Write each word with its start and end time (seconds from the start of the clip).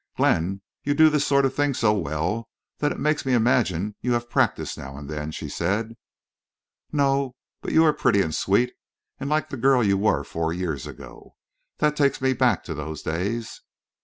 "Glenn, 0.17 0.61
you 0.81 0.95
do 0.95 1.11
this 1.11 1.27
sort 1.27 1.45
of 1.45 1.53
thing 1.53 1.75
so 1.75 1.93
well 1.93 2.49
that 2.79 2.91
it 2.91 2.97
makes 2.97 3.23
me 3.23 3.33
imagine 3.33 3.93
you 4.01 4.13
have 4.13 4.31
practice 4.31 4.75
now 4.75 4.97
and 4.97 5.07
then," 5.07 5.29
she 5.29 5.47
said. 5.47 5.95
"No. 6.91 7.35
But 7.61 7.71
you 7.73 7.85
are 7.85 7.93
pretty 7.93 8.23
and 8.23 8.33
sweet, 8.33 8.73
and 9.19 9.29
like 9.29 9.49
the 9.49 9.57
girl 9.57 9.83
you 9.83 9.99
were 9.99 10.23
four 10.23 10.53
years 10.53 10.87
ago. 10.87 11.35
That 11.77 11.95
takes 11.95 12.19
me 12.19 12.33
back 12.33 12.63
to 12.63 12.73
those 12.73 13.03
days." 13.03 13.61